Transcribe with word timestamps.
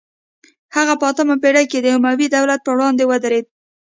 هغه 0.75 0.93
په 0.99 1.05
اتمه 1.11 1.35
پیړۍ 1.43 1.65
کې 1.71 1.79
د 1.81 1.87
اموي 1.95 2.27
دولت 2.35 2.59
پر 2.63 2.73
وړاندې 2.75 3.03
ودرید 3.07 3.45